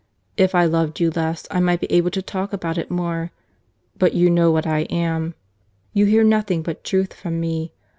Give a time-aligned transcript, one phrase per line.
[0.35, 3.29] —"If I loved you less, I might be able to talk about it more.
[3.95, 7.71] But you know what I am.—You hear nothing but truth from me.